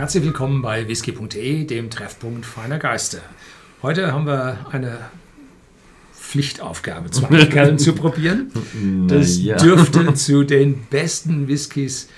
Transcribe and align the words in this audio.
Herzlich 0.00 0.24
willkommen 0.24 0.62
bei 0.62 0.88
whisky.de, 0.88 1.66
dem 1.66 1.90
Treffpunkt 1.90 2.46
feiner 2.46 2.78
Geister. 2.78 3.18
Heute 3.82 4.14
haben 4.14 4.26
wir 4.26 4.66
eine 4.72 4.96
Pflichtaufgabe, 6.14 7.10
zwei 7.10 7.44
Kerlen 7.44 7.78
zu 7.78 7.92
probieren. 7.92 8.50
Das 9.08 9.36
ja. 9.42 9.58
dürfte 9.58 10.14
zu 10.14 10.42
den 10.42 10.86
besten 10.86 11.48
Whiskys 11.48 12.08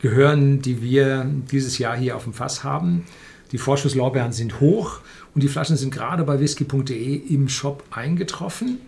gehören, 0.00 0.62
die 0.62 0.82
wir 0.82 1.30
dieses 1.52 1.78
Jahr 1.78 1.96
hier 1.96 2.16
auf 2.16 2.24
dem 2.24 2.32
Fass 2.32 2.64
haben. 2.64 3.06
Die 3.52 3.58
Vorschusslorbeeren 3.58 4.32
sind 4.32 4.58
hoch 4.58 4.98
und 5.32 5.44
die 5.44 5.48
Flaschen 5.48 5.76
sind 5.76 5.94
gerade 5.94 6.24
bei 6.24 6.40
whisky.de 6.40 7.14
im 7.14 7.48
Shop 7.48 7.84
eingetroffen. 7.92 8.80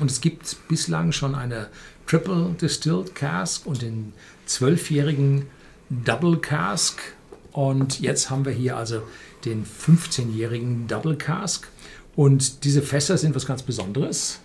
Und 0.00 0.10
es 0.10 0.20
gibt 0.20 0.56
bislang 0.66 1.12
schon 1.12 1.36
eine 1.36 1.68
Triple 2.08 2.56
Distilled 2.60 3.14
Cask 3.14 3.64
und 3.64 3.80
den 3.80 4.12
zwölfjährigen 4.44 5.46
Double 5.88 6.38
Cask. 6.38 7.00
Und 7.52 8.00
jetzt 8.00 8.30
haben 8.30 8.44
wir 8.44 8.52
hier 8.52 8.76
also 8.76 9.02
den 9.44 9.64
15-jährigen 9.64 10.86
Double 10.88 11.16
Cask. 11.16 11.68
Und 12.16 12.64
diese 12.64 12.82
Fässer 12.82 13.16
sind 13.16 13.34
was 13.34 13.46
ganz 13.46 13.62
Besonderes. 13.62 14.40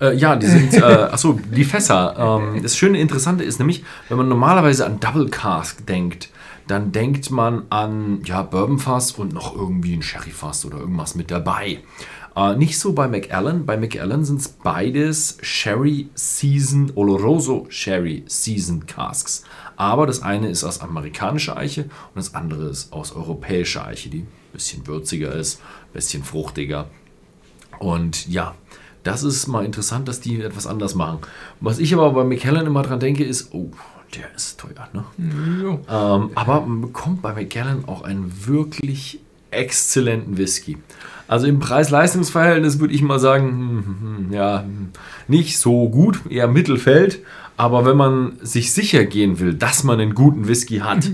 Äh, 0.00 0.16
ja, 0.16 0.36
die 0.36 0.46
sind, 0.46 0.74
äh, 0.74 0.80
achso, 0.82 1.38
die 1.54 1.64
Fässer. 1.64 2.40
Ähm, 2.42 2.62
das 2.62 2.76
schöne 2.76 3.00
Interessante 3.00 3.44
ist 3.44 3.58
nämlich, 3.58 3.84
wenn 4.08 4.16
man 4.16 4.28
normalerweise 4.28 4.86
an 4.86 4.98
Double 4.98 5.28
Cask 5.28 5.86
denkt, 5.86 6.30
dann 6.66 6.92
denkt 6.92 7.30
man 7.30 7.64
an 7.70 8.22
ja, 8.24 8.42
Bourbonfass 8.42 9.12
und 9.12 9.32
noch 9.32 9.54
irgendwie 9.54 9.94
ein 9.94 10.02
Sherryfass 10.02 10.64
oder 10.64 10.78
irgendwas 10.78 11.16
mit 11.16 11.30
dabei. 11.30 11.80
Äh, 12.36 12.56
nicht 12.56 12.78
so 12.78 12.92
bei 12.92 13.08
McAllen. 13.08 13.66
Bei 13.66 13.76
McAllen 13.76 14.24
sind 14.24 14.40
es 14.40 14.48
beides 14.48 15.38
Sherry 15.42 16.08
Season, 16.14 16.92
Oloroso 16.94 17.66
Sherry 17.68 18.24
Season 18.26 18.86
Casks. 18.86 19.44
Aber 19.80 20.06
das 20.06 20.22
eine 20.22 20.50
ist 20.50 20.62
aus 20.62 20.82
amerikanischer 20.82 21.56
Eiche 21.56 21.84
und 21.84 22.16
das 22.16 22.34
andere 22.34 22.68
ist 22.68 22.92
aus 22.92 23.16
europäischer 23.16 23.86
Eiche, 23.86 24.10
die 24.10 24.18
ein 24.18 24.28
bisschen 24.52 24.86
würziger 24.86 25.34
ist, 25.34 25.58
ein 25.58 25.94
bisschen 25.94 26.22
fruchtiger. 26.22 26.90
Und 27.78 28.28
ja, 28.28 28.54
das 29.04 29.22
ist 29.22 29.46
mal 29.46 29.64
interessant, 29.64 30.06
dass 30.06 30.20
die 30.20 30.42
etwas 30.42 30.66
anders 30.66 30.94
machen. 30.94 31.20
Was 31.60 31.78
ich 31.78 31.94
aber 31.94 32.10
bei 32.12 32.24
McKellen 32.24 32.66
immer 32.66 32.82
dran 32.82 33.00
denke, 33.00 33.24
ist, 33.24 33.54
oh, 33.54 33.70
der 34.14 34.30
ist 34.36 34.60
teuer, 34.60 34.86
ne? 34.92 35.04
Ähm, 35.88 36.30
aber 36.34 36.60
man 36.60 36.82
bekommt 36.82 37.22
bei 37.22 37.32
McKellen 37.32 37.86
auch 37.86 38.02
einen 38.02 38.46
wirklich 38.46 39.20
exzellenten 39.50 40.36
Whisky. 40.36 40.76
Also 41.26 41.46
im 41.46 41.58
Preis-Leistungs-Verhältnis 41.58 42.80
würde 42.80 42.92
ich 42.92 43.00
mal 43.00 43.18
sagen, 43.18 43.48
hm, 43.48 43.84
hm, 43.86 44.26
hm, 44.26 44.32
ja, 44.34 44.64
nicht 45.26 45.58
so 45.58 45.88
gut, 45.88 46.20
eher 46.28 46.48
Mittelfeld. 46.48 47.20
Aber 47.60 47.84
wenn 47.84 47.98
man 47.98 48.38
sich 48.40 48.72
sicher 48.72 49.04
gehen 49.04 49.38
will, 49.38 49.52
dass 49.52 49.84
man 49.84 50.00
einen 50.00 50.14
guten 50.14 50.48
Whisky 50.48 50.78
hat, 50.78 51.10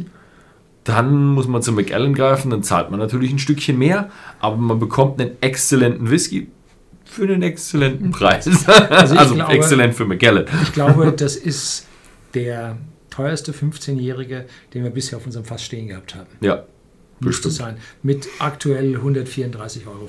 dann 0.85 1.27
muss 1.27 1.49
man 1.49 1.61
zu 1.61 1.73
McAllen 1.73 2.15
greifen, 2.15 2.53
dann 2.53 2.63
zahlt 2.63 2.89
man 2.93 3.01
natürlich 3.01 3.33
ein 3.33 3.41
Stückchen 3.41 3.77
mehr, 3.77 4.11
aber 4.39 4.57
man 4.57 4.79
bekommt 4.79 5.21
einen 5.21 5.33
exzellenten 5.41 6.09
Whisky 6.09 6.47
für 7.05 7.25
einen 7.25 7.43
exzellenten 7.43 8.13
Preis. 8.13 8.47
Also, 8.69 9.15
ich 9.21 9.35
glaube- 9.35 9.53
exzellent 9.55 9.95
für 9.97 10.05
McAllen. 10.05 10.47
Ich 10.63 10.73
glaube, 10.73 11.11
das 11.11 11.35
ist 11.35 11.89
der 12.35 12.77
teuerste 13.11 13.51
15-Jährige, 13.51 14.47
den 14.73 14.85
wir 14.85 14.91
bisher 14.91 15.19
auf 15.19 15.27
unserem 15.27 15.45
Fass 15.45 15.65
stehen 15.65 15.89
gehabt 15.89 16.15
haben. 16.15 16.29
Ja, 16.43 16.63
Müsste 17.19 17.51
sein. 17.51 17.79
Mit 18.05 18.29
aktuell 18.39 18.95
134,50 18.97 19.87
Euro 19.89 20.09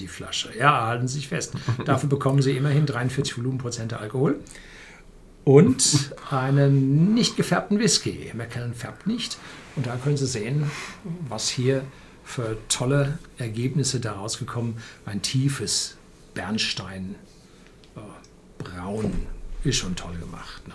die 0.00 0.08
Flasche. 0.08 0.48
Ja, 0.58 0.88
halten 0.88 1.06
Sie 1.06 1.18
sich 1.18 1.28
fest. 1.28 1.52
Dafür 1.84 2.08
bekommen 2.08 2.42
Sie 2.42 2.56
immerhin 2.56 2.84
43 2.84 3.38
Volumenprozente 3.38 4.00
Alkohol 4.00 4.40
und 5.48 6.12
einen 6.30 7.14
nicht 7.14 7.38
gefärbten 7.38 7.78
Whisky. 7.78 8.30
Macallan 8.34 8.74
färbt 8.74 9.06
nicht. 9.06 9.38
Und 9.76 9.86
da 9.86 9.96
können 9.96 10.18
Sie 10.18 10.26
sehen, 10.26 10.70
was 11.26 11.48
hier 11.48 11.84
für 12.22 12.58
tolle 12.68 13.18
Ergebnisse 13.38 13.98
daraus 13.98 14.38
gekommen. 14.38 14.76
Ein 15.06 15.22
tiefes 15.22 15.96
Bernstein, 16.34 17.14
äh, 17.96 18.00
braun, 18.62 19.10
ist 19.64 19.76
schon 19.76 19.96
toll 19.96 20.16
gemacht. 20.20 20.68
Ne? 20.68 20.74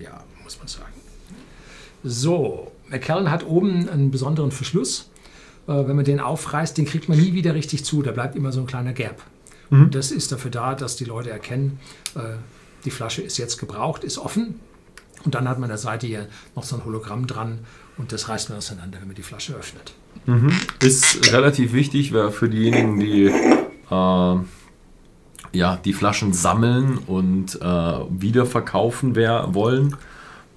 Ja, 0.00 0.24
muss 0.42 0.58
man 0.58 0.66
sagen. 0.66 0.92
So, 2.02 2.72
McKellen 2.88 3.30
hat 3.30 3.46
oben 3.46 3.88
einen 3.88 4.10
besonderen 4.10 4.50
Verschluss. 4.50 5.08
Äh, 5.68 5.86
wenn 5.86 5.94
man 5.94 6.04
den 6.04 6.18
aufreißt, 6.18 6.76
den 6.76 6.84
kriegt 6.84 7.08
man 7.08 7.16
nie 7.16 7.32
wieder 7.34 7.54
richtig 7.54 7.84
zu. 7.84 8.02
Da 8.02 8.10
bleibt 8.10 8.34
immer 8.34 8.50
so 8.50 8.58
ein 8.58 8.66
kleiner 8.66 8.92
Gap. 8.92 9.22
Und 9.70 9.94
das 9.94 10.10
ist 10.10 10.32
dafür 10.32 10.50
da, 10.50 10.74
dass 10.74 10.96
die 10.96 11.04
Leute 11.04 11.30
erkennen, 11.30 11.78
äh, 12.16 12.38
die 12.84 12.90
Flasche 12.90 13.22
ist 13.22 13.38
jetzt 13.38 13.58
gebraucht, 13.58 14.04
ist 14.04 14.18
offen. 14.18 14.60
Und 15.24 15.34
dann 15.34 15.48
hat 15.48 15.58
man 15.58 15.64
an 15.64 15.70
der 15.70 15.78
Seite 15.78 16.06
hier 16.06 16.28
noch 16.56 16.64
so 16.64 16.76
ein 16.76 16.84
Hologramm 16.84 17.26
dran 17.26 17.60
und 17.98 18.12
das 18.12 18.28
reißt 18.28 18.48
man 18.48 18.58
auseinander, 18.58 18.98
wenn 19.00 19.08
man 19.08 19.16
die 19.16 19.22
Flasche 19.22 19.54
öffnet. 19.54 19.94
ist 20.80 21.32
relativ 21.32 21.74
wichtig, 21.74 22.12
für 22.30 22.48
diejenigen, 22.48 22.98
die 22.98 23.26
äh, 23.90 24.36
ja, 25.52 25.76
die 25.76 25.92
Flaschen 25.92 26.32
sammeln 26.32 26.98
und 26.98 27.60
äh, 27.60 27.64
wiederverkaufen 27.64 29.14
wer 29.14 29.54
wollen, 29.54 29.96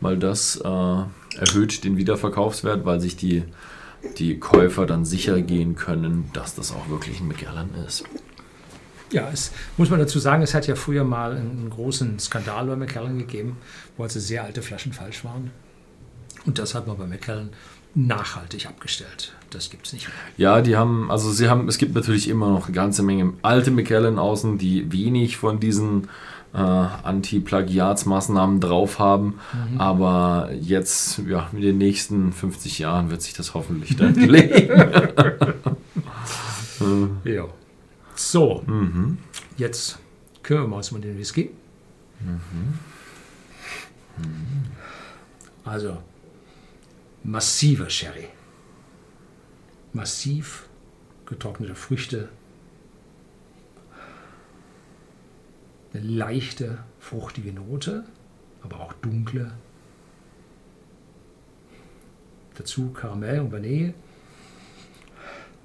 weil 0.02 0.18
das 0.18 0.58
äh, 0.58 0.68
erhöht 0.68 1.84
den 1.84 1.98
Wiederverkaufswert, 1.98 2.86
weil 2.86 3.00
sich 3.00 3.16
die, 3.16 3.44
die 4.18 4.40
Käufer 4.40 4.86
dann 4.86 5.06
sicher 5.06 5.42
gehen 5.42 5.76
können, 5.76 6.30
dass 6.34 6.56
das 6.56 6.72
auch 6.72 6.90
wirklich 6.90 7.20
ein 7.20 7.28
McAllen 7.28 7.70
ist. 7.88 8.04
Ja, 9.14 9.30
es 9.32 9.52
muss 9.78 9.90
man 9.90 10.00
dazu 10.00 10.20
sagen, 10.20 10.42
es 10.42 10.54
hat 10.54 10.68
ja 10.68 10.76
früher 10.76 11.04
mal 11.04 11.38
einen 11.38 11.70
großen 11.70 12.20
Skandal 12.20 12.66
bei 12.66 12.76
McKellen 12.76 13.20
gegeben, 13.20 13.58
wo 13.96 14.04
also 14.04 14.20
sehr 14.20 14.44
alte 14.44 14.62
Flaschen 14.62 14.92
falsch 14.92 15.24
waren. 15.24 15.52
Und 16.46 16.60
das 16.60 16.76
hat 16.76 16.88
man 16.88 16.98
bei 16.98 17.06
McKellen 17.06 17.52
nachhaltig 17.96 18.66
abgestellt. 18.66 19.34
Das 19.52 19.70
gibt 19.70 19.86
es 19.86 19.94
nicht 19.94 20.08
mehr. 20.08 20.16
Ja, 20.38 20.62
die 20.62 20.76
haben, 20.76 21.12
also 21.12 21.32
sie 21.32 21.48
haben, 21.48 21.68
es 21.68 21.78
gibt 21.78 21.94
natürlich 21.94 22.28
immer 22.28 22.50
noch 22.50 22.66
eine 22.66 22.76
ganze 22.76 23.04
Menge 23.04 23.34
alte 23.44 23.70
McAllen 23.70 24.18
außen, 24.18 24.58
die 24.58 24.92
wenig 24.92 25.38
von 25.38 25.60
diesen 25.60 26.10
äh, 26.54 26.58
Anti-Plagiatsmaßnahmen 26.58 28.60
drauf 28.60 28.98
haben. 28.98 29.40
Aber 29.78 30.50
jetzt, 30.60 31.20
ja, 31.28 31.50
in 31.54 31.62
den 31.62 31.78
nächsten 31.78 32.34
50 32.34 32.80
Jahren 32.80 33.12
wird 33.12 33.22
sich 33.22 33.34
das 33.34 33.54
hoffentlich 33.54 33.96
dann 33.96 34.16
legen. 34.16 34.70
Ja. 37.24 37.46
So, 38.16 38.64
jetzt 39.58 40.00
kümmern 40.44 40.70
wir 40.70 40.78
uns 40.78 40.92
um 40.92 41.02
den 41.02 41.18
Whisky. 41.18 41.52
Also, 45.66 46.02
massiver 47.24 47.90
Sherry. 47.90 48.28
Massiv 49.94 50.68
getrocknete 51.26 51.76
Früchte. 51.76 52.30
Eine 55.94 56.04
leichte, 56.04 56.84
fruchtige 57.00 57.54
Note, 57.54 58.04
aber 58.62 58.80
auch 58.80 58.94
dunkle. 58.94 59.52
Dazu 62.56 62.92
Karamell 62.92 63.40
und 63.42 63.52
Vanille. 63.52 63.94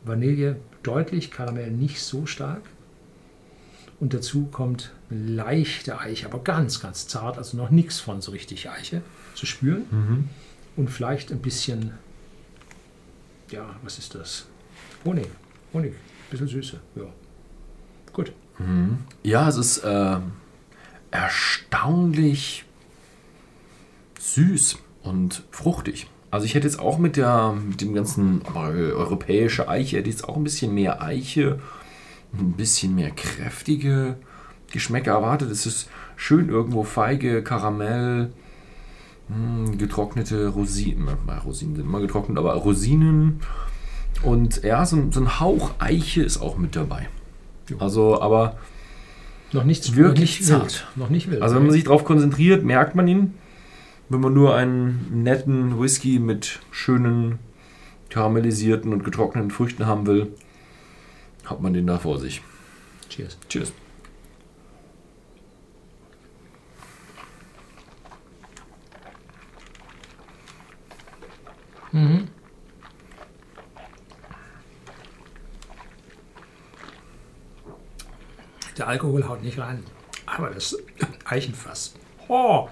Vanille 0.04 0.56
deutlich, 0.82 1.30
Karamell 1.30 1.70
nicht 1.70 2.00
so 2.00 2.26
stark. 2.26 2.62
Und 4.00 4.14
dazu 4.14 4.46
kommt 4.46 4.92
eine 5.10 5.20
leichte 5.20 5.98
Eiche, 5.98 6.26
aber 6.26 6.38
ganz, 6.44 6.80
ganz 6.80 7.08
zart, 7.08 7.36
also 7.36 7.56
noch 7.56 7.70
nichts 7.70 7.98
von 7.98 8.20
so 8.20 8.30
richtig 8.30 8.70
Eiche 8.70 9.02
zu 9.34 9.44
spüren. 9.44 10.28
Und 10.76 10.88
vielleicht 10.88 11.32
ein 11.32 11.40
bisschen, 11.40 11.92
ja, 13.50 13.74
was 13.82 13.98
ist 13.98 14.14
das? 14.14 14.46
Honig. 15.04 15.26
Honig. 15.72 15.92
Ein 15.92 16.30
bisschen 16.30 16.48
Süße. 16.48 16.80
Ja. 16.94 17.06
Gut. 18.12 18.32
Ja, 19.22 19.48
es 19.48 19.56
ist 19.56 19.78
äh, 19.78 20.16
erstaunlich 21.10 22.64
süß 24.20 24.78
und 25.02 25.42
fruchtig. 25.50 26.08
Also 26.30 26.44
ich 26.46 26.54
hätte 26.54 26.66
jetzt 26.66 26.78
auch 26.78 26.98
mit 26.98 27.16
der 27.16 27.54
mit 27.66 27.80
dem 27.80 27.94
ganzen 27.94 28.42
eu- 28.54 28.92
europäische 28.94 29.68
Eiche, 29.68 29.96
hätte 29.98 30.10
jetzt 30.10 30.28
auch 30.28 30.36
ein 30.36 30.44
bisschen 30.44 30.74
mehr 30.74 31.02
Eiche, 31.02 31.58
ein 32.38 32.52
bisschen 32.52 32.94
mehr 32.94 33.10
kräftige 33.10 34.16
Geschmäcker 34.70 35.12
erwartet. 35.12 35.50
Es 35.50 35.64
ist 35.64 35.88
schön 36.16 36.50
irgendwo 36.50 36.84
feige, 36.84 37.42
Karamell, 37.42 38.30
mh, 39.28 39.76
getrocknete 39.78 40.48
Rosinen. 40.48 41.08
Rosinen 41.46 41.76
sind 41.76 41.84
immer 41.86 42.00
getrocknet, 42.00 42.36
aber 42.36 42.52
Rosinen 42.54 43.40
und 44.22 44.62
ja, 44.64 44.84
so, 44.84 44.96
ein- 44.96 45.12
so 45.12 45.20
ein 45.20 45.40
Hauch 45.40 45.70
Eiche 45.78 46.22
ist 46.22 46.38
auch 46.42 46.58
mit 46.58 46.76
dabei. 46.76 47.08
Also, 47.78 48.20
aber 48.20 48.56
Noch 49.52 49.64
nichts 49.64 49.94
Wirklich 49.96 50.40
noch 50.40 50.40
nicht 50.40 50.44
zart. 50.46 50.62
wild. 50.62 50.86
Noch 50.96 51.08
nicht 51.10 51.30
wild. 51.30 51.40
also 51.40 51.54
wenn 51.56 51.62
man 51.62 51.72
sich 51.72 51.84
darauf 51.84 52.04
konzentriert, 52.04 52.64
merkt 52.64 52.94
man 52.94 53.08
ihn 53.08 53.34
wenn 54.08 54.20
man 54.20 54.32
nur 54.32 54.54
einen 54.54 55.22
netten 55.22 55.80
Whisky 55.80 56.18
mit 56.18 56.60
schönen 56.70 57.38
karamellisierten 58.08 58.92
und 58.92 59.04
getrockneten 59.04 59.50
Früchten 59.50 59.86
haben 59.86 60.06
will, 60.06 60.32
hat 61.44 61.60
man 61.60 61.74
den 61.74 61.86
da 61.86 61.98
vor 61.98 62.18
sich. 62.18 62.42
Cheers. 63.08 63.38
Cheers. 63.48 63.72
Mhm. 71.92 72.28
Der 78.76 78.86
Alkohol 78.86 79.26
haut 79.26 79.42
nicht 79.42 79.58
rein, 79.58 79.82
aber 80.24 80.50
das 80.50 80.76
Eichenfass. 81.24 81.94
Oh, 82.28 82.68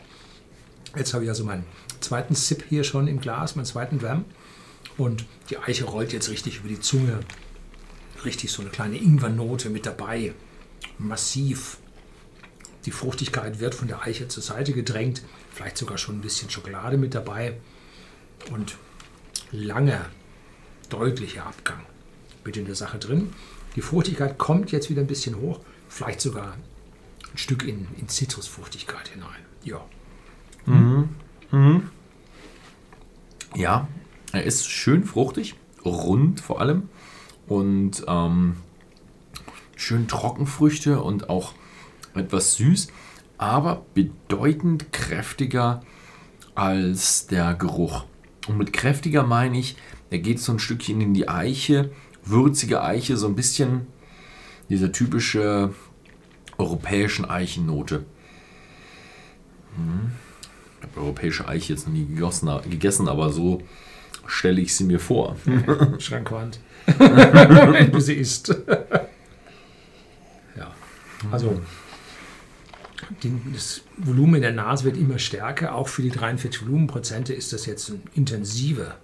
jetzt 0.97 1.15
habe 1.15 1.25
ich 1.25 1.31
also 1.31 1.45
meinen 1.45 1.65
zweiten 2.01 2.35
Sip 2.35 2.65
hier 2.69 2.85
schon 2.85 3.09
im 3.09 3.21
Glas, 3.21 3.57
meinen 3.57 3.67
zweiten 3.67 4.03
Wärm. 4.03 4.25
Und 4.97 5.25
die 5.51 5.59
Eiche 5.59 5.85
rollt 5.85 6.13
jetzt 6.13 6.31
richtig 6.31 6.59
über 6.61 6.69
die 6.69 6.81
Zunge. 6.81 7.21
Richtig 8.25 8.51
so 8.51 8.63
eine 8.63 8.71
kleine 8.71 8.97
Ingwernote 8.97 9.69
mit 9.69 9.87
dabei. 9.87 10.35
Massiv. 10.99 11.79
Die 12.87 12.91
Fruchtigkeit 12.91 13.59
wird 13.61 13.75
von 13.75 13.89
der 13.89 14.03
Eiche 14.03 14.29
zur 14.29 14.43
Seite 14.43 14.73
gedrängt. 14.73 15.23
Vielleicht 15.51 15.77
sogar 15.77 15.99
schon 15.99 16.19
ein 16.19 16.23
bisschen 16.23 16.51
Schokolade 16.51 16.97
mit 16.97 17.15
dabei. 17.15 17.59
Und 18.51 18.77
langer, 19.51 20.07
deutlicher 20.89 21.47
Abgang 21.47 21.81
mit 22.45 22.57
in 22.57 22.65
der 22.65 22.75
Sache 22.75 22.99
drin. 22.99 23.33
Die 23.75 23.83
Fruchtigkeit 23.83 24.39
kommt 24.39 24.73
jetzt 24.73 24.89
wieder 24.89 25.03
ein 25.03 25.07
bisschen 25.07 25.37
hoch. 25.37 25.61
Vielleicht 25.89 26.21
sogar 26.21 26.55
ein 27.33 27.39
Stück 27.39 27.65
in, 27.65 27.89
in 27.99 28.09
Zitrusfruchtigkeit 28.09 29.09
hinein. 29.09 29.45
Ja. 29.63 29.85
Ja, 33.55 33.89
er 34.33 34.43
ist 34.43 34.69
schön 34.69 35.05
fruchtig, 35.05 35.55
rund 35.85 36.41
vor 36.41 36.61
allem 36.61 36.89
und 37.47 38.05
ähm, 38.07 38.57
schön 39.77 40.09
Trockenfrüchte 40.09 41.01
und 41.01 41.31
auch 41.31 41.55
etwas 42.15 42.57
süß, 42.57 42.89
aber 43.39 43.85
bedeutend 43.95 44.93
kräftiger 44.93 45.83
als 46.55 47.27
der 47.27 47.55
Geruch. 47.55 48.05
Und 48.49 48.59
mit 48.59 48.73
kräftiger 48.73 49.23
meine 49.23 49.59
ich, 49.59 49.77
er 50.11 50.19
geht 50.19 50.41
so 50.41 50.53
ein 50.53 50.59
Stückchen 50.59 51.01
in 51.01 51.15
die 51.15 51.29
Eiche, 51.29 51.91
würzige 52.25 52.83
Eiche, 52.83 53.17
so 53.17 53.27
ein 53.27 53.37
bisschen 53.37 53.87
diese 54.69 54.93
typische 54.93 55.73
europäischen 56.59 57.25
Eichennote. 57.25 58.05
Hm. 59.77 60.13
Habe 60.95 61.01
europäische 61.07 61.49
Eiche 61.49 61.73
jetzt 61.73 61.87
noch 61.87 61.95
nie 61.95 62.07
gegossen, 62.07 62.51
gegessen, 62.69 63.09
aber 63.09 63.33
so 63.33 63.63
stelle 64.27 64.61
ich 64.61 64.75
sie 64.75 64.85
mir 64.85 65.01
vor. 65.01 65.37
Schrankwand. 65.99 66.61
Wenn 66.87 67.93
du 67.93 68.01
sie 68.01 68.15
isst. 68.15 68.49
ja. 70.57 70.73
Also 71.31 71.61
das 73.53 73.83
Volumen 73.97 74.37
in 74.37 74.43
der 74.43 74.53
Nase 74.53 74.85
wird 74.85 74.97
immer 74.97 75.19
stärker. 75.19 75.75
Auch 75.75 75.89
für 75.89 76.03
die 76.03 76.11
43 76.11 76.63
Volumenprozente 76.63 77.33
ist 77.35 77.53
das 77.53 77.67
jetzt 77.67 77.91
ein 77.91 78.03
intensiver, 78.15 78.97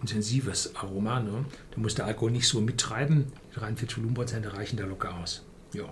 intensives 0.00 0.74
Aroma. 0.76 1.20
Ne? 1.20 1.44
Da 1.70 1.80
muss 1.80 1.94
der 1.94 2.06
Alkohol 2.06 2.30
nicht 2.30 2.48
so 2.48 2.60
mittreiben. 2.60 3.32
Die 3.50 3.60
43 3.60 3.98
Volumenprozente 3.98 4.52
reichen 4.52 4.76
da 4.76 4.84
locker 4.84 5.14
aus. 5.16 5.44
Ja. 5.72 5.84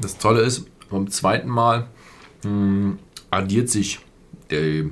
Das 0.00 0.18
Tolle 0.18 0.40
ist, 0.42 0.66
beim 0.90 1.10
zweiten 1.10 1.48
Mal 1.48 1.86
mh, 2.44 2.94
addiert 3.30 3.68
sich 3.70 4.00
die, 4.50 4.90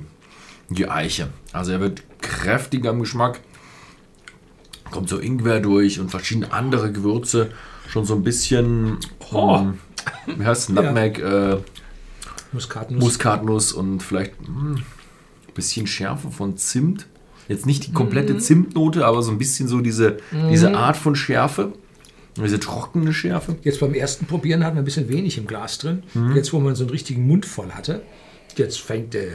die 0.69 0.89
Eiche. 0.89 1.29
Also 1.53 1.71
er 1.71 1.79
wird 1.79 2.03
kräftiger 2.21 2.89
im 2.91 2.99
Geschmack, 2.99 3.39
kommt 4.91 5.09
so 5.09 5.19
Ingwer 5.19 5.59
durch 5.59 5.99
und 5.99 6.09
verschiedene 6.09 6.51
andere 6.51 6.91
Gewürze. 6.91 7.51
Schon 7.87 8.05
so 8.05 8.15
ein 8.15 8.23
bisschen, 8.23 8.97
Oh. 9.31 9.57
ähm, 9.59 9.77
wie 10.37 10.45
heißt 10.45 10.63
es, 10.63 10.69
Nutmeg, 10.69 11.19
äh, 11.19 11.57
Muskatnuss. 12.51 13.03
Muskatnuss 13.03 13.73
und 13.73 14.01
vielleicht 14.01 14.33
ein 14.47 14.83
bisschen 15.53 15.85
Schärfe 15.87 16.31
von 16.31 16.57
Zimt. 16.57 17.05
Jetzt 17.47 17.67
nicht 17.67 17.85
die 17.87 17.93
komplette 17.93 18.37
Zimtnote, 18.39 19.05
aber 19.05 19.21
so 19.21 19.29
ein 19.31 19.37
bisschen 19.37 19.67
so 19.67 19.81
diese, 19.81 20.17
diese 20.49 20.75
Art 20.75 20.97
von 20.97 21.15
Schärfe. 21.15 21.73
Diese 22.37 22.59
trockene 22.59 23.13
Schärfe. 23.13 23.55
Jetzt 23.63 23.79
beim 23.79 23.93
ersten 23.93 24.25
Probieren 24.25 24.63
hatten 24.65 24.75
wir 24.75 24.81
ein 24.81 24.85
bisschen 24.85 25.07
wenig 25.09 25.37
im 25.37 25.47
Glas 25.47 25.77
drin. 25.77 26.03
Jetzt, 26.35 26.51
wo 26.51 26.59
man 26.59 26.75
so 26.75 26.83
einen 26.83 26.89
richtigen 26.91 27.25
Mund 27.27 27.45
voll 27.45 27.71
hatte, 27.71 28.01
jetzt 28.57 28.79
fängt 28.81 29.13
der, 29.13 29.27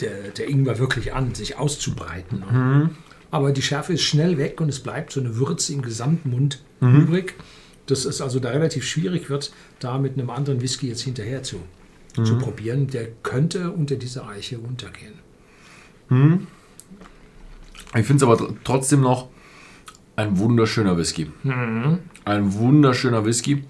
der, 0.00 0.28
der 0.36 0.48
Ingwer 0.48 0.78
wirklich 0.78 1.14
an, 1.14 1.34
sich 1.34 1.56
auszubreiten. 1.56 2.40
ne? 2.40 2.90
Aber 3.30 3.52
die 3.52 3.62
Schärfe 3.62 3.94
ist 3.94 4.02
schnell 4.02 4.36
weg 4.36 4.60
und 4.60 4.68
es 4.68 4.80
bleibt 4.80 5.12
so 5.12 5.20
eine 5.20 5.36
Würze 5.36 5.72
im 5.72 5.80
Gesamtmund 5.82 6.62
übrig. 6.80 7.34
Das 7.86 8.04
ist 8.04 8.20
also 8.20 8.38
da 8.40 8.50
relativ 8.50 8.84
schwierig 8.84 9.30
wird, 9.30 9.52
da 9.80 9.96
mit 9.98 10.12
einem 10.18 10.28
anderen 10.30 10.60
Whisky 10.60 10.88
jetzt 10.88 11.00
hinterher 11.02 11.42
zu, 11.42 11.56
zu 12.24 12.36
probieren. 12.38 12.88
Der 12.88 13.08
könnte 13.22 13.70
unter 13.70 13.96
dieser 13.96 14.28
Eiche 14.28 14.58
untergehen. 14.58 15.14
Ich 17.98 18.06
finde 18.06 18.16
es 18.16 18.22
aber 18.22 18.34
tr- 18.34 18.54
trotzdem 18.64 19.00
noch 19.00 19.28
ein 20.16 20.38
wunderschöner 20.38 20.96
Whisky. 20.96 21.30
Ein 22.24 22.54
wunderschöner 22.54 23.24
Whisky. 23.24 23.64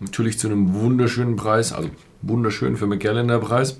Natürlich 0.00 0.38
zu 0.38 0.48
einem 0.48 0.74
wunderschönen 0.74 1.36
Preis. 1.36 1.72
Also 1.72 1.90
wunderschön 2.22 2.76
für 2.76 2.86
Macallan 2.86 3.28
der 3.28 3.38
Preis. 3.38 3.78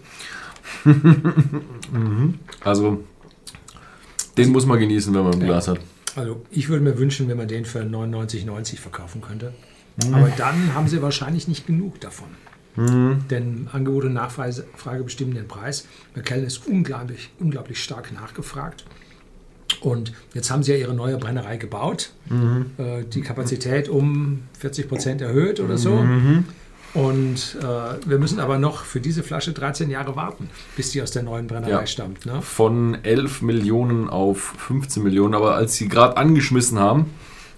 Mhm. 0.85 2.39
Also 2.63 3.05
den 4.37 4.53
muss 4.53 4.67
man 4.67 4.79
genießen, 4.79 5.15
wenn 5.15 5.25
man 5.25 5.35
ein 5.35 5.41
Glas 5.41 5.69
hat. 5.69 5.81
Also 6.17 6.43
ich 6.51 6.69
würde 6.69 6.85
mir 6.85 6.99
wünschen, 6.99 7.29
wenn 7.29 7.37
man 7.37 7.49
den 7.49 7.65
für 7.65 7.81
99,90 7.81 8.77
verkaufen 8.79 9.21
könnte. 9.21 9.55
Aber 10.13 10.31
dann 10.37 10.75
haben 10.75 10.89
sie 10.89 11.03
wahrscheinlich 11.03 11.49
nicht 11.49 11.67
genug 11.67 12.01
davon. 12.01 12.29
Denn 12.77 13.69
Angebot 13.73 14.05
und 14.05 14.15
Nachfrage 14.15 14.65
Frage 14.77 15.05
bestimmen 15.05 15.35
den 15.35 15.49
Preis. 15.49 15.87
McKellen 16.15 16.47
ist 16.47 16.67
unglaublich, 16.67 17.31
unglaublich 17.39 17.83
stark 17.83 18.13
nachgefragt. 18.13 18.85
Und 19.81 20.13
jetzt 20.35 20.51
haben 20.51 20.63
sie 20.63 20.73
ja 20.73 20.79
ihre 20.79 20.95
neue 20.95 21.17
Brennerei 21.19 21.57
gebaut. 21.57 22.11
Äh, 22.79 23.05
die 23.05 23.21
Kapazität 23.23 23.89
um 23.89 24.43
40 24.59 24.89
Prozent 24.89 25.21
erhöht 25.21 25.61
oder 25.61 25.79
so. 25.79 26.05
Und 26.93 27.57
äh, 27.63 28.09
wir 28.09 28.19
müssen 28.19 28.41
aber 28.41 28.59
noch 28.59 28.85
für 28.85 29.01
diese 29.01 29.23
Flasche 29.23 29.53
13 29.53 29.91
Jahre 29.91 30.17
warten, 30.17 30.51
bis 30.77 30.91
die 30.91 31.01
aus 31.01 31.13
der 31.13 31.23
neuen 31.23 31.47
Brennerei 31.47 31.71
Ja. 31.71 31.87
stammt. 31.87 32.27
Ne? 32.27 32.43
Von 32.43 32.99
11 33.05 33.43
Millionen 33.43 34.09
auf 34.11 34.55
15 34.59 35.03
Millionen. 35.03 35.35
Aber 35.35 35.55
als 35.55 35.77
sie 35.77 35.89
gerade 35.89 36.17
angeschmissen 36.17 36.81
haben, 36.81 37.07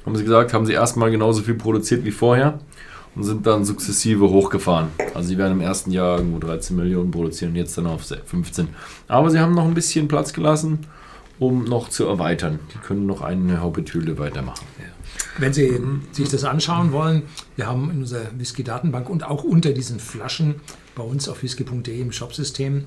haben 0.04 0.16
sie 0.16 0.25
gesagt, 0.25 0.52
haben 0.52 0.66
sie 0.66 0.75
erstmal 0.75 1.11
genauso 1.11 1.42
viel 1.42 1.54
produziert 1.54 2.04
wie 2.04 2.11
vorher 2.11 2.59
und 3.14 3.25
sind 3.25 3.47
dann 3.47 3.64
sukzessive 3.64 4.28
hochgefahren. 4.28 4.88
Also 5.14 5.28
sie 5.28 5.38
werden 5.38 5.52
im 5.52 5.61
ersten 5.62 5.92
Jahr 5.92 6.19
irgendwo 6.19 6.38
13 6.38 6.76
Millionen 6.76 7.11
produzieren 7.11 7.52
und 7.52 7.57
jetzt 7.57 7.78
dann 7.78 7.87
auf 7.87 8.02
15. 8.26 8.69
Aber 9.09 9.31
sie 9.31 9.38
haben 9.40 9.54
noch 9.54 9.64
ein 9.64 9.75
bisschen 9.75 10.09
Platz 10.09 10.35
gelassen, 10.35 10.81
um 11.42 11.64
noch 11.64 11.88
zu 11.88 12.06
erweitern. 12.06 12.61
Die 12.72 12.78
können 12.78 13.06
noch 13.06 13.20
eine 13.20 13.61
Haupethülle 13.61 14.16
weitermachen. 14.18 14.64
Wenn 15.38 15.52
Sie 15.52 15.80
sich 16.12 16.28
das 16.28 16.44
anschauen 16.44 16.92
wollen, 16.92 17.22
wir 17.56 17.66
haben 17.66 17.90
in 17.90 17.99
unserer 18.00 18.26
Whisky-Datenbank 18.38 19.08
und 19.11 19.25
auch 19.25 19.42
unter 19.42 19.72
diesen 19.72 19.99
Flaschen 19.99 20.56
bei 20.94 21.02
uns 21.02 21.28
auf 21.28 21.42
whisky.de 21.42 22.00
im 22.00 22.12
Shopsystem 22.12 22.84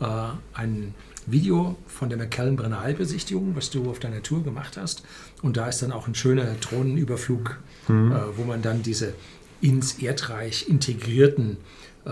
äh, 0.00 0.06
ein 0.54 0.94
Video 1.26 1.76
von 1.86 2.08
der 2.08 2.16
McKellen 2.16 2.56
Brennerei-Besichtigung, 2.56 3.54
was 3.54 3.68
du 3.70 3.90
auf 3.90 3.98
deiner 3.98 4.22
Tour 4.22 4.42
gemacht 4.42 4.78
hast. 4.78 5.02
Und 5.42 5.56
da 5.56 5.66
ist 5.66 5.82
dann 5.82 5.92
auch 5.92 6.08
ein 6.08 6.14
schöner 6.14 6.46
Drohnenüberflug, 6.54 7.58
äh, 7.88 7.92
wo 8.36 8.44
man 8.44 8.62
dann 8.62 8.82
diese 8.82 9.12
ins 9.60 9.98
Erdreich 9.98 10.68
integrierten 10.68 11.58
äh, 12.06 12.10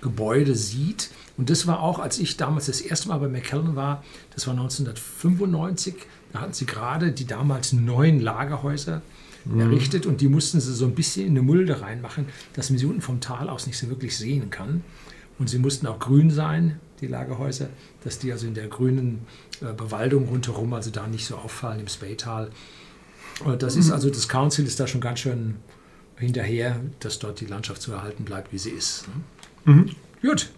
Gebäude 0.00 0.54
sieht. 0.54 1.10
Und 1.36 1.50
das 1.50 1.66
war 1.66 1.80
auch, 1.80 1.98
als 1.98 2.18
ich 2.18 2.36
damals 2.36 2.66
das 2.66 2.80
erste 2.80 3.08
Mal 3.08 3.18
bei 3.18 3.28
McKellen 3.28 3.76
war, 3.76 4.02
das 4.34 4.46
war 4.46 4.54
1995, 4.54 5.94
da 6.32 6.40
hatten 6.40 6.52
sie 6.52 6.66
gerade 6.66 7.12
die 7.12 7.26
damals 7.26 7.72
neuen 7.72 8.20
Lagerhäuser 8.20 9.02
errichtet 9.56 10.04
und 10.04 10.20
die 10.20 10.28
mussten 10.28 10.60
sie 10.60 10.74
so 10.74 10.84
ein 10.84 10.94
bisschen 10.94 11.26
in 11.26 11.32
eine 11.32 11.42
Mulde 11.42 11.80
reinmachen, 11.80 12.26
dass 12.52 12.70
man 12.70 12.78
sie 12.78 12.86
unten 12.86 13.00
vom 13.00 13.20
Tal 13.20 13.48
aus 13.48 13.66
nicht 13.66 13.78
so 13.78 13.88
wirklich 13.88 14.16
sehen 14.16 14.50
kann. 14.50 14.82
Und 15.38 15.48
sie 15.48 15.58
mussten 15.58 15.86
auch 15.86 15.98
grün 16.00 16.30
sein, 16.30 16.80
die 17.00 17.06
Lagerhäuser, 17.06 17.68
dass 18.04 18.18
die 18.18 18.32
also 18.32 18.46
in 18.46 18.54
der 18.54 18.66
grünen 18.66 19.20
äh, 19.60 19.72
Bewaldung 19.72 20.28
rundherum, 20.28 20.74
also 20.74 20.90
da 20.90 21.06
nicht 21.06 21.24
so 21.24 21.36
auffallen 21.36 21.80
im 21.80 21.88
Speytal. 21.88 22.50
Äh, 23.46 23.56
Das 23.56 23.76
ist 23.76 23.90
also, 23.90 24.10
das 24.10 24.28
Council 24.28 24.66
ist 24.66 24.80
da 24.80 24.86
schon 24.86 25.00
ganz 25.00 25.20
schön 25.20 25.54
hinterher, 26.16 26.80
dass 26.98 27.20
dort 27.20 27.40
die 27.40 27.46
Landschaft 27.46 27.80
so 27.80 27.92
erhalten 27.92 28.24
bleibt, 28.24 28.52
wie 28.52 28.58
sie 28.58 28.70
ist. 28.70 29.04
Ne? 29.68 29.84
Gut. 30.22 30.50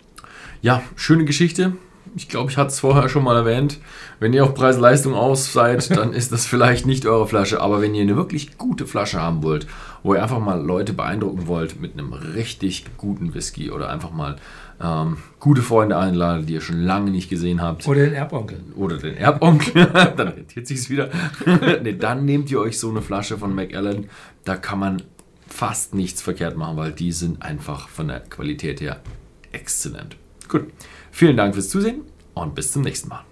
Ja, 0.62 0.82
schöne 0.96 1.24
Geschichte. 1.24 1.72
Ich 2.16 2.28
glaube, 2.28 2.50
ich 2.50 2.56
hatte 2.56 2.70
es 2.70 2.80
vorher 2.80 3.08
schon 3.08 3.22
mal 3.22 3.36
erwähnt. 3.36 3.78
Wenn 4.18 4.32
ihr 4.32 4.42
auf 4.44 4.54
Preis-Leistung 4.54 5.14
aus 5.14 5.52
seid, 5.52 5.90
dann 5.96 6.12
ist 6.12 6.32
das 6.32 6.46
vielleicht 6.46 6.86
nicht 6.86 7.06
eure 7.06 7.26
Flasche. 7.28 7.60
Aber 7.60 7.80
wenn 7.80 7.94
ihr 7.94 8.02
eine 8.02 8.16
wirklich 8.16 8.58
gute 8.58 8.86
Flasche 8.86 9.20
haben 9.20 9.42
wollt, 9.42 9.66
wo 10.02 10.14
ihr 10.14 10.22
einfach 10.22 10.40
mal 10.40 10.60
Leute 10.60 10.92
beeindrucken 10.92 11.46
wollt 11.46 11.80
mit 11.80 11.92
einem 11.92 12.12
richtig 12.12 12.84
guten 12.96 13.34
Whisky 13.34 13.70
oder 13.70 13.90
einfach 13.90 14.10
mal 14.10 14.36
ähm, 14.82 15.18
gute 15.38 15.62
Freunde 15.62 15.98
einladen, 15.98 16.46
die 16.46 16.54
ihr 16.54 16.60
schon 16.62 16.80
lange 16.80 17.10
nicht 17.10 17.28
gesehen 17.30 17.60
habt, 17.60 17.86
Oder 17.86 18.00
den 18.06 18.14
Erbonkel. 18.14 18.60
oder 18.76 18.96
den 18.96 19.16
Erbonkel, 19.16 19.86
dann 20.16 20.28
rentiert 20.28 20.66
sich's 20.66 20.88
wieder. 20.90 21.10
nee, 21.82 21.92
dann 21.92 22.24
nehmt 22.24 22.50
ihr 22.50 22.60
euch 22.60 22.78
so 22.78 22.88
eine 22.90 23.02
Flasche 23.02 23.38
von 23.38 23.54
Macallan. 23.54 24.08
Da 24.44 24.56
kann 24.56 24.78
man 24.78 25.02
fast 25.52 25.94
nichts 25.94 26.22
verkehrt 26.22 26.56
machen, 26.56 26.76
weil 26.76 26.92
die 26.92 27.12
sind 27.12 27.42
einfach 27.42 27.88
von 27.88 28.08
der 28.08 28.20
Qualität 28.20 28.80
her 28.80 29.00
exzellent. 29.52 30.16
Gut, 30.48 30.72
vielen 31.10 31.36
Dank 31.36 31.54
fürs 31.54 31.68
Zusehen 31.68 32.02
und 32.34 32.54
bis 32.54 32.72
zum 32.72 32.82
nächsten 32.82 33.08
Mal. 33.08 33.24